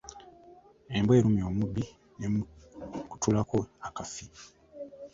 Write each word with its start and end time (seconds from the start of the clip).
Embwa 0.97 1.13
erumye 1.19 1.43
omubbi 1.51 1.83
n’emukutulako 2.17 3.57
akafi. 3.87 4.25